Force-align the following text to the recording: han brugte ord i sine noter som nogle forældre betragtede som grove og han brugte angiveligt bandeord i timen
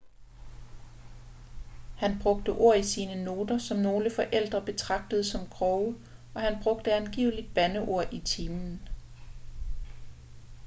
han 1.97 2.19
brugte 2.21 2.49
ord 2.51 2.77
i 2.77 2.83
sine 2.83 3.23
noter 3.23 3.57
som 3.57 3.77
nogle 3.77 4.11
forældre 4.15 4.65
betragtede 4.65 5.23
som 5.23 5.47
grove 5.47 5.99
og 6.35 6.41
han 6.41 6.57
brugte 6.63 6.93
angiveligt 6.93 7.53
bandeord 7.55 8.13
i 8.13 8.19
timen 8.19 8.87